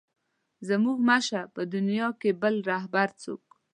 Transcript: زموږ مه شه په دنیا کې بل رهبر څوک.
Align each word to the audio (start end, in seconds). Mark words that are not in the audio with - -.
زموږ 0.67 0.97
مه 1.07 1.17
شه 1.27 1.41
په 1.53 1.61
دنیا 1.73 2.07
کې 2.21 2.31
بل 2.41 2.55
رهبر 2.71 3.07
څوک. 3.23 3.43